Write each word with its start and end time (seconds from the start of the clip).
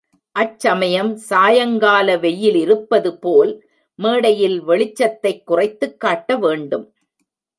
அச்சமயம் 0.35 1.15
சாயங்கால 1.15 2.17
வெயிலிருப்பதுபோல், 2.17 3.51
மேடையில் 3.99 4.59
வெளிச் 4.61 4.95
சத்தைக் 4.95 5.45
குறைத்துக் 5.45 5.99
காட்ட 5.99 6.37
வேண்டும். 6.37 6.85